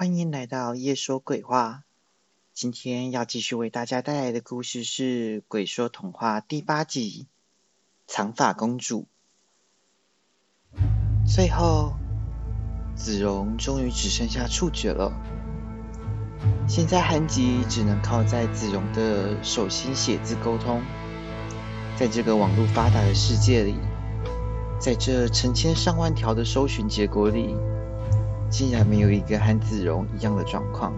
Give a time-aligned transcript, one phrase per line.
[0.00, 1.82] 欢迎来到夜说鬼话。
[2.54, 7.26] 今天要继续为大家带来的故事是《鬼说童话》第八集
[8.14, 9.06] 《长发公主》。
[11.30, 11.92] 最后，
[12.94, 15.12] 子荣终于只剩下触觉了。
[16.66, 20.82] 现在韩吉只能靠在子荣的手心写字沟通。
[21.94, 23.74] 在这个网络发达的世界里，
[24.80, 27.54] 在这成千上万条的搜寻结果里。
[28.50, 30.92] 竟然没有一个和子荣一样的状况。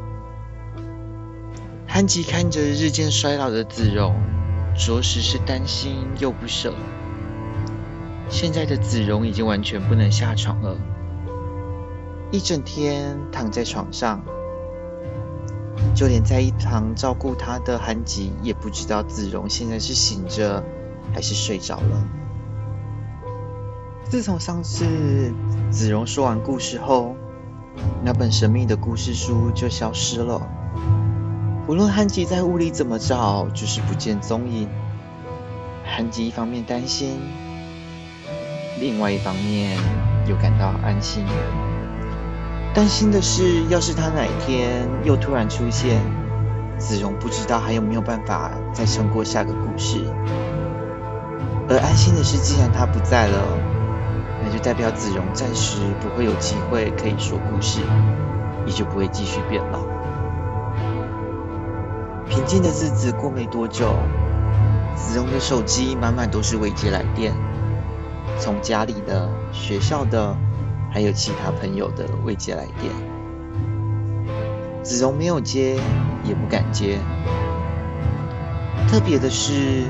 [1.86, 4.14] 韩吉看着日渐衰老的子荣，
[4.74, 6.72] 着实是担心又不舍。
[8.30, 10.74] 现在的子荣已经完全不能下床了，
[12.30, 14.22] 一整天躺在床上，
[15.94, 20.64] 就连在一旁照顾他的韩吉也不知道子荣现在是醒着
[21.12, 22.08] 还是睡着了。
[24.04, 25.32] 自从上次
[25.70, 27.14] 子荣说完故事后，
[28.04, 30.40] 那本神秘的故事书就消失了。
[31.68, 34.68] 无论汉吉在屋里怎么找，就是不见踪影。
[35.84, 37.20] 汉吉一方面担心，
[38.80, 39.78] 另外一方面
[40.26, 41.24] 又感到安心。
[42.74, 46.00] 担心的是，要是他哪天又突然出现，
[46.78, 50.04] 子荣不知道还有没有办法再撑过下个故事。
[51.68, 53.71] 而安心的是，既然他不在了。
[54.44, 57.80] 那就代表子荣暂时不会有机会可以说故事，
[58.66, 59.78] 也就不会继续变老。
[62.28, 63.94] 平静的日子过没多久，
[64.96, 67.32] 子荣的手机满满都是未接来电，
[68.38, 70.34] 从家里的、学校的，
[70.90, 72.92] 还有其他朋友的未接来电。
[74.82, 75.78] 子荣没有接，
[76.24, 76.98] 也不敢接。
[78.88, 79.84] 特别的是，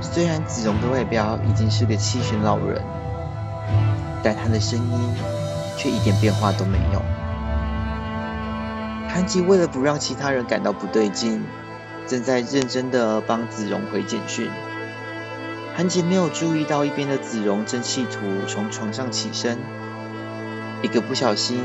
[0.00, 2.82] 虽然子荣的外表已经是个七旬老人。
[4.22, 5.14] 但他的声音
[5.76, 7.02] 却一点变化都没有。
[9.08, 11.44] 韩吉为了不让其他人感到不对劲，
[12.06, 14.50] 正在认真的帮子荣回简讯。
[15.74, 19.58] 韩吉没有注意到一边的子荣正企图从床上起身，
[20.82, 21.60] 一个不小心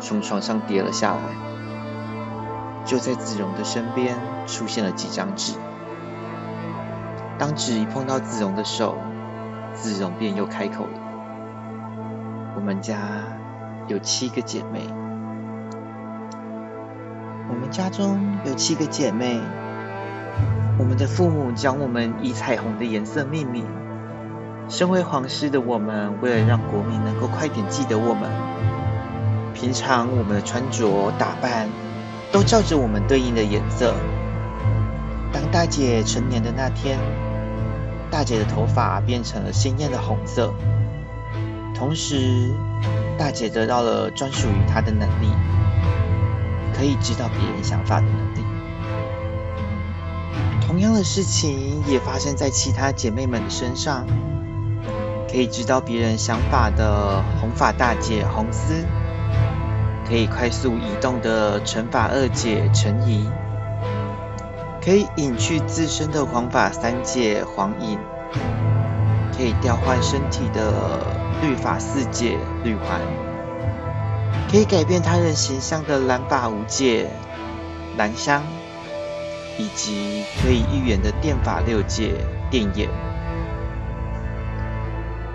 [0.00, 1.20] 从床上跌了下来。
[2.84, 4.16] 就在子荣的身边
[4.46, 5.54] 出现了几张纸，
[7.38, 8.96] 当纸一碰到子荣的手，
[9.74, 11.07] 子荣便又开口了。
[12.58, 12.98] 我们家
[13.86, 14.80] 有七个姐妹。
[17.48, 19.40] 我们家中有七个姐妹。
[20.76, 23.64] 我们的父母将我们以彩虹的颜色命名。
[24.68, 28.28] 身为皇室的我们，为了让国民能够快点记得我们，
[29.54, 31.68] 平常我们的穿着打扮
[32.32, 33.94] 都照着我们对应的颜色。
[35.32, 36.98] 当大姐成年的那天，
[38.10, 40.52] 大姐的头发变成了鲜艳的红色。
[41.78, 42.50] 同时，
[43.16, 45.28] 大姐得到了专属于她的能力，
[46.76, 48.44] 可以知道别人想法的能力。
[50.66, 54.04] 同样的事情也发生在其他姐妹们的身上，
[55.30, 58.84] 可以知道别人想法的红发大姐红丝，
[60.04, 63.30] 可以快速移动的橙发二姐陈怡，
[64.84, 67.98] 可以隐去自身的黄发三姐黄颖，
[69.36, 71.27] 可以调换身体的。
[71.40, 73.00] 律法四姐绿环，
[74.50, 77.08] 可以改变他人形象的蓝法五姐
[77.96, 78.42] 蓝香，
[79.56, 82.14] 以及可以预言的电法六界
[82.50, 82.88] 电眼。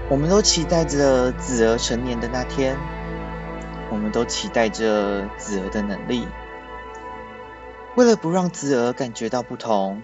[0.10, 2.78] 我们都期待着子儿成年的那天，
[3.90, 6.28] 我们都期待着子儿的能力。
[7.96, 10.02] 为了不让子儿感觉到不同，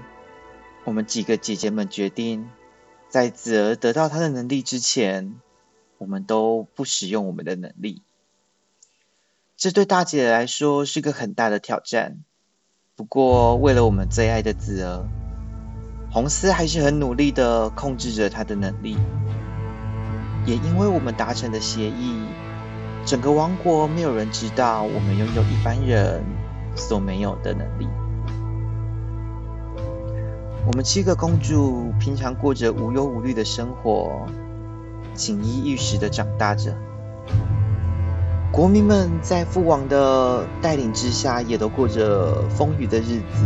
[0.85, 2.49] 我们几个姐姐们决定，
[3.09, 5.35] 在子儿得到他的能力之前。
[5.99, 8.01] 我们都不使用我们的能力，
[9.57, 12.23] 这对大姐来说是个很大的挑战。
[12.95, 15.05] 不过，为了我们最爱的子儿，
[16.09, 18.97] 红丝还是很努力的控制着她的能力。
[20.45, 22.15] 也因为我们达成的协议，
[23.05, 26.23] 整个王国没有人知道我们拥有一般人
[26.77, 27.87] 所没有的能力。
[30.65, 34.25] 我们七个公主平常过着无忧无虑的生活。
[35.19, 36.73] 锦衣玉食的长大着，
[38.53, 43.45] 国民们在父王的带领之下，也都过着丰裕的日子。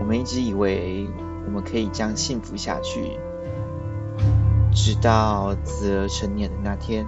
[0.00, 1.08] 我们一直以为
[1.46, 3.20] 我们可以这样幸福下去，
[4.72, 7.06] 直到子儿成年的那天，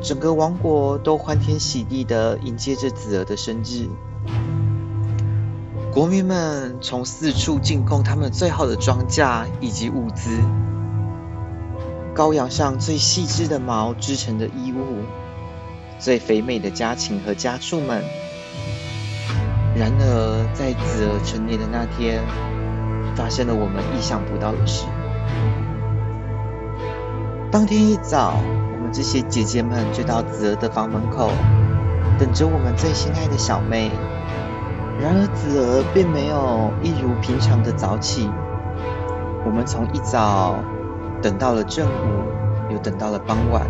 [0.00, 3.90] 整个王国都欢天喜地的迎接着子儿的生日。
[5.92, 10.30] 国民们从四处进贡他们最好的庄稼以及物资。
[12.20, 14.98] 羔羊上最细致的毛织成的衣物，
[15.98, 18.04] 最肥美的家禽和家畜们。
[19.74, 22.22] 然而，在子儿成年的那天，
[23.16, 24.84] 发生了我们意想不到的事。
[27.50, 28.34] 当天一早，
[28.74, 31.30] 我们这些姐姐们就到子儿的房门口，
[32.18, 33.90] 等着我们最心爱的小妹。
[35.00, 38.28] 然而，子儿并没有一如平常的早起。
[39.46, 40.62] 我们从一早
[41.22, 43.66] 等到了正午，又等到了傍晚，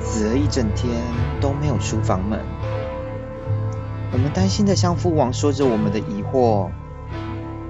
[0.00, 0.90] 子儿一整天
[1.40, 2.40] 都没有出房门。
[4.12, 6.68] 我们担心的向父王说着我们的疑惑，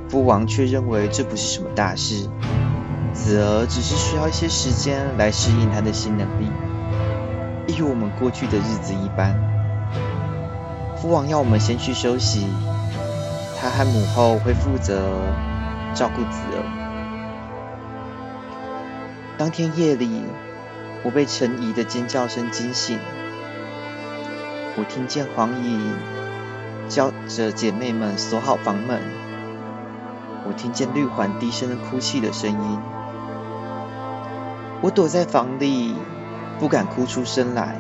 [0.09, 2.29] 父王却认为这不是什么大事，
[3.13, 6.51] 子儿只是需要一些时间来适应他的新能力，
[7.67, 9.35] 一如我们过去的日子一般。
[10.97, 12.47] 父王要我们先去休息，
[13.61, 15.01] 他和母后会负责。
[15.95, 16.84] 照顾子儿。
[19.37, 20.23] 当天夜里，
[21.03, 22.99] 我被陈怡的尖叫声惊醒。
[24.77, 25.93] 我听见黄姨
[26.89, 29.01] 叫着姐妹们锁好房门。
[30.47, 32.79] 我听见绿环低声的哭泣的声音。
[34.81, 35.97] 我躲在房里，
[36.61, 37.77] 不敢哭出声来。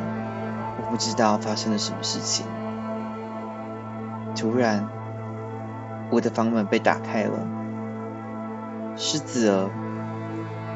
[0.76, 2.44] 我不知道发生了什么事情。
[4.34, 4.88] 突然，
[6.10, 7.38] 我的房门被打开了。
[8.96, 9.70] 是子儿，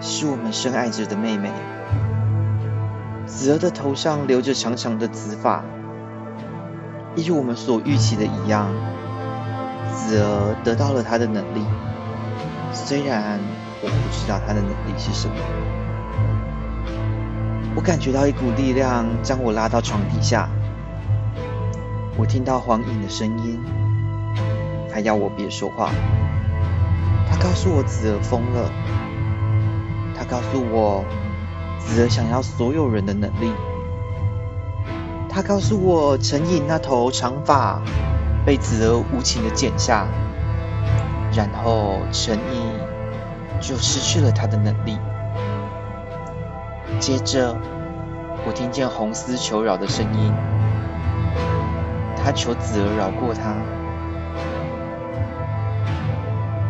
[0.00, 1.50] 是我们深爱着的妹妹。
[3.26, 5.62] 子儿的头上留着长长的紫发，
[7.14, 8.68] 一如我们所预期的一样，
[9.94, 11.62] 子儿得到了她的能力。
[12.72, 13.38] 虽然
[13.82, 15.34] 我不知道她的能力是什么，
[17.76, 20.48] 我感觉到一股力量将我拉到床底下。
[22.16, 23.60] 我听到黄颖的声音，
[24.90, 25.90] 她要我别说话。
[27.30, 28.70] 他告诉我子儿疯了。
[30.28, 31.04] 告诉我
[31.78, 33.52] 子儿想要所有人的能力。
[35.28, 37.80] 他告诉我陈颖那头长发
[38.44, 40.06] 被子儿无情的剪下，
[41.32, 42.72] 然后陈颖
[43.60, 44.98] 就失去了他的能力。
[46.98, 47.56] 接着
[48.44, 50.32] 我听见红丝求饶的声音，
[52.16, 53.54] 他求子儿饶过他。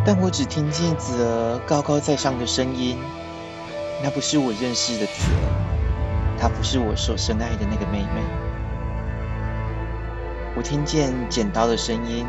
[0.05, 2.99] 但我只听见子儿高高在上的声音，
[4.03, 5.13] 那不是我认识的子，
[6.39, 8.23] 她不是我所深爱的那个妹妹。
[10.57, 12.27] 我听见剪刀的声音，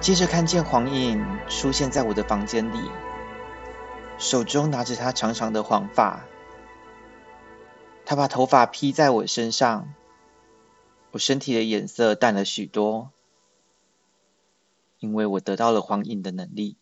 [0.00, 2.90] 接着看见黄影出现在我的房间里，
[4.18, 6.20] 手中拿着她长长的黄发，
[8.04, 9.94] 她把头发披在我身上，
[11.12, 13.10] 我身体的颜色淡了许多。
[14.98, 16.76] 因为我得到了黄影的能力。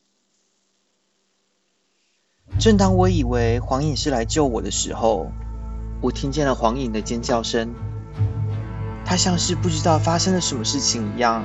[2.56, 5.30] 正当我以为黄影是来救我的时候，
[6.00, 7.74] 我听见了黄影的尖叫声。
[9.04, 11.44] 他像是不知道发生了什么事情一样，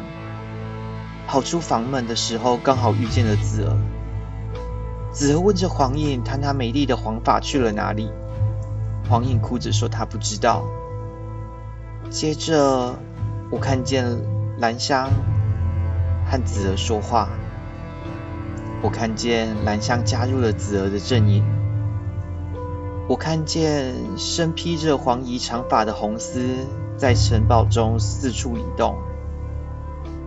[1.27, 3.75] 跑出房门的时候，刚好遇见了子儿。
[5.11, 8.11] 子儿问着黄影：“他那美丽的黄发去了哪里？”
[9.09, 10.65] 黄影哭着说：“他不知道。”
[12.09, 12.95] 接着，
[13.49, 14.06] 我看见
[14.57, 15.09] 兰香。
[16.25, 17.29] 和子儿说话，
[18.83, 21.41] 我看见兰香加入了紫儿的阵营。
[23.07, 26.42] 我看见身披着黄衣长发的红丝
[26.97, 28.97] 在城堡中四处移动。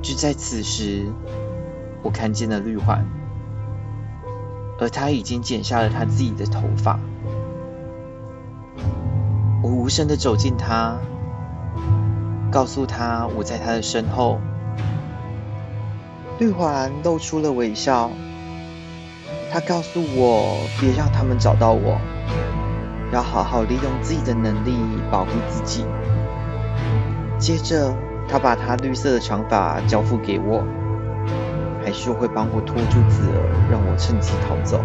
[0.00, 1.04] 就在此时，
[2.02, 3.04] 我看见了绿环，
[4.80, 6.98] 而他已经剪下了他自己的头发。
[9.62, 10.96] 我无声的走近他，
[12.50, 14.40] 告诉他我在他的身后。
[16.38, 18.10] 绿环露出了微笑，
[19.58, 21.98] 他告诉我别让他们找到我，
[23.10, 24.76] 要好好利用自己的能力
[25.10, 25.86] 保护自己。
[27.38, 27.96] 接着，
[28.28, 30.62] 他把他绿色的长发交付给我，
[31.82, 34.78] 还说会帮我拖住子儿，让我趁机逃走。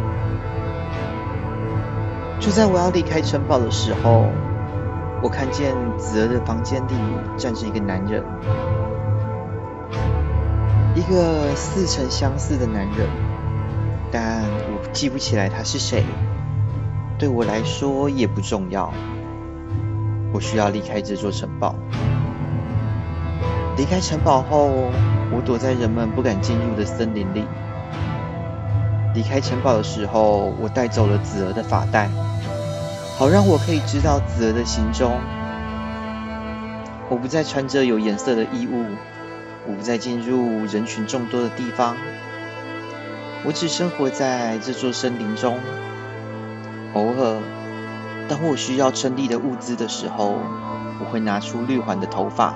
[2.40, 4.24] 就在我要离开城堡的时候，
[5.22, 6.94] 我看见子儿的房间里
[7.36, 8.24] 站着一个男人。
[10.96, 13.10] 一个似曾相识的男人，
[14.12, 16.04] 但我记不起来他是谁。
[17.18, 18.92] 对我来说也不重要。
[20.34, 21.76] 我需要离开这座城堡。
[23.78, 24.92] 离开城堡后，
[25.32, 27.46] 我躲在人们不敢进入的森林里。
[29.14, 32.10] 离开城堡的时候，我带走了子儿的发带，
[33.18, 35.12] 好让我可以知道子儿的行踪。
[37.10, 38.86] 我不再穿着有颜色的衣物。
[39.68, 41.96] 我不再进入人群众多的地方，
[43.44, 45.58] 我只生活在这座森林中。
[46.94, 47.42] 偶尔，
[48.28, 50.36] 当我需要春丽的物资的时候，
[51.00, 52.56] 我会拿出绿环的头发，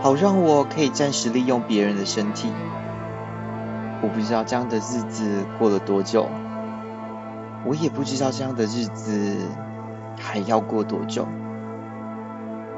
[0.00, 2.50] 好让我可以暂时利用别人的身体。
[4.02, 6.28] 我不知道这样的日子过了多久，
[7.64, 9.36] 我也不知道这样的日子
[10.18, 11.28] 还要过多久。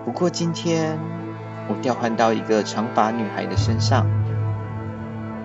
[0.04, 0.98] 不过今天，
[1.68, 4.06] 我调换到一个长发女孩的身上，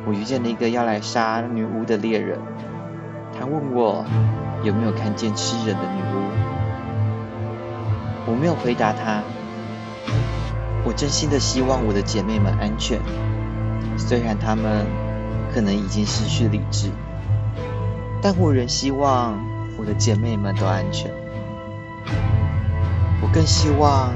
[0.06, 2.40] 我遇见了一个要来杀女巫的猎人。
[3.38, 4.06] 他问我
[4.64, 6.32] 有没有看见吃人的女巫，
[8.28, 9.22] 我没有回答他。
[10.84, 13.00] 我真心的希望我的姐妹们安全，
[13.98, 14.86] 虽然她们
[15.54, 16.92] 可能已经失去理智，
[18.22, 19.38] 但我仍希望
[19.78, 21.12] 我的姐妹们都安全。
[23.22, 24.14] 我更希望。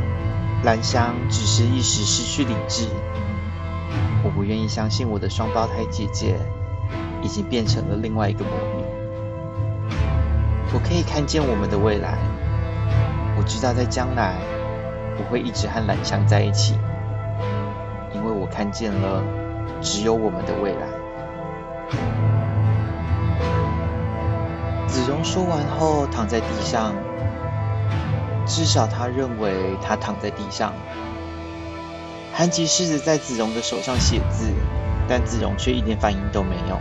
[0.61, 2.85] 兰香只是一时失去理智，
[4.23, 6.35] 我不愿意相信我的双胞胎姐姐
[7.21, 8.83] 已经变成了另外一个魔女。
[10.73, 12.17] 我可以看见我们的未来，
[13.37, 14.35] 我知道在将来
[15.17, 16.77] 我会一直和兰香在一起，
[18.13, 19.23] 因为我看见了
[19.81, 20.87] 只有我们的未来。
[24.85, 26.93] 子荣说完后，躺在地上。
[28.45, 30.73] 至少他认为他躺在地上。
[32.33, 34.49] 韩吉试着在子荣的手上写字，
[35.07, 36.79] 但子荣却一点反应都没有。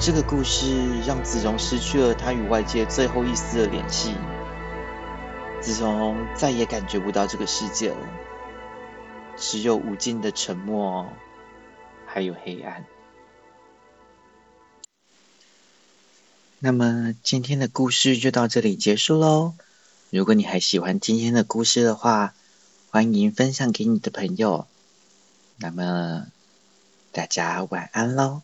[0.00, 4.14] 这个故事让子荣失去了他与外界最后一丝的联系。
[5.60, 7.96] 子荣再也感觉不到这个世界了，
[9.36, 11.04] 只有无尽的沉默，
[12.06, 12.84] 还有黑暗。
[16.60, 19.54] 那么今天的故事就到这里结束喽。
[20.10, 22.34] 如果你还喜欢今天的故事的话，
[22.90, 24.66] 欢迎分享给你的朋友。
[25.58, 26.28] 那么，
[27.12, 28.40] 大家晚安喽。